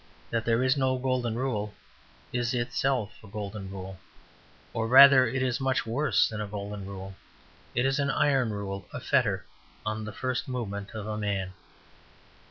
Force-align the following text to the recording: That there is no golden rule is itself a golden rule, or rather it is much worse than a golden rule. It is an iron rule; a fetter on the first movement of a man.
That 0.31 0.45
there 0.45 0.63
is 0.63 0.75
no 0.75 0.97
golden 0.97 1.35
rule 1.35 1.75
is 2.33 2.55
itself 2.55 3.13
a 3.23 3.27
golden 3.27 3.69
rule, 3.69 3.99
or 4.73 4.87
rather 4.87 5.27
it 5.27 5.43
is 5.43 5.61
much 5.61 5.85
worse 5.85 6.27
than 6.27 6.41
a 6.41 6.47
golden 6.47 6.87
rule. 6.87 7.15
It 7.75 7.85
is 7.85 7.99
an 7.99 8.09
iron 8.09 8.49
rule; 8.49 8.87
a 8.91 8.99
fetter 8.99 9.45
on 9.85 10.03
the 10.03 10.11
first 10.11 10.47
movement 10.47 10.95
of 10.95 11.05
a 11.05 11.19
man. 11.19 11.53